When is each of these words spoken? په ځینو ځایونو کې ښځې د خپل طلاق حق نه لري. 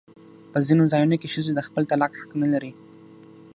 په 0.51 0.57
ځینو 0.67 0.83
ځایونو 0.91 1.15
کې 1.21 1.31
ښځې 1.33 1.51
د 1.55 1.59
خپل 1.67 1.83
طلاق 1.91 2.11
حق 2.19 2.31
نه 2.41 2.47
لري. 2.53 2.71